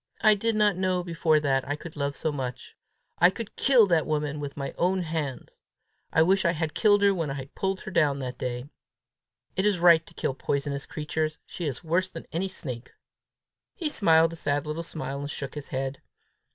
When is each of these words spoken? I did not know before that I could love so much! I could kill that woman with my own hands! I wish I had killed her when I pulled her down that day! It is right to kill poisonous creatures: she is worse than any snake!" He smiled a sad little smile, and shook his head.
I 0.21 0.33
did 0.33 0.55
not 0.55 0.75
know 0.77 1.03
before 1.03 1.39
that 1.41 1.63
I 1.67 1.75
could 1.75 1.95
love 1.95 2.15
so 2.15 2.31
much! 2.31 2.75
I 3.19 3.29
could 3.29 3.55
kill 3.55 3.85
that 3.85 4.07
woman 4.07 4.39
with 4.39 4.57
my 4.57 4.73
own 4.75 5.03
hands! 5.03 5.59
I 6.11 6.23
wish 6.23 6.43
I 6.43 6.53
had 6.53 6.73
killed 6.73 7.03
her 7.03 7.13
when 7.13 7.29
I 7.29 7.51
pulled 7.53 7.81
her 7.81 7.91
down 7.91 8.17
that 8.17 8.39
day! 8.39 8.65
It 9.55 9.63
is 9.63 9.77
right 9.77 10.03
to 10.07 10.15
kill 10.15 10.33
poisonous 10.33 10.87
creatures: 10.87 11.37
she 11.45 11.65
is 11.65 11.83
worse 11.83 12.09
than 12.09 12.25
any 12.31 12.49
snake!" 12.49 12.91
He 13.75 13.89
smiled 13.91 14.33
a 14.33 14.37
sad 14.37 14.65
little 14.65 14.81
smile, 14.81 15.19
and 15.19 15.29
shook 15.29 15.53
his 15.53 15.67
head. 15.67 16.01